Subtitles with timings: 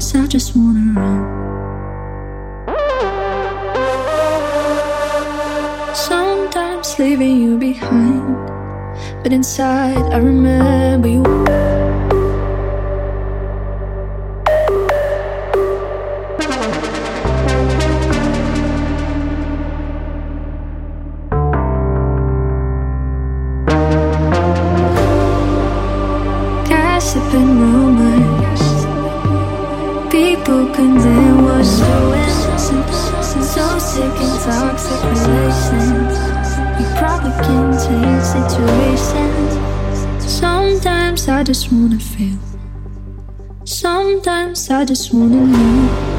[0.00, 1.24] Sometimes I just wanna run.
[5.94, 8.34] Sometimes leaving you behind,
[9.22, 12.09] but inside I remember you.
[34.90, 36.18] Toxic relations.
[36.80, 39.52] You probably can change situations.
[40.30, 42.38] Sometimes I just wanna feel.
[43.64, 46.16] Sometimes I just wanna know.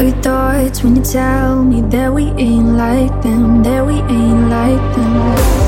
[0.00, 4.96] Your thoughts when you tell me that we ain't like them, that we ain't like
[4.96, 5.67] them.